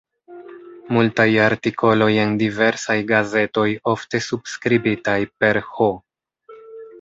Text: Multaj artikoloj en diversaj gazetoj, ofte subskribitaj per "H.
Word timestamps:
Multaj 0.95 1.25
artikoloj 1.47 2.07
en 2.21 2.33
diversaj 2.43 2.95
gazetoj, 3.11 3.67
ofte 3.93 4.23
subskribitaj 4.29 5.19
per 5.45 5.61
"H. 5.69 5.93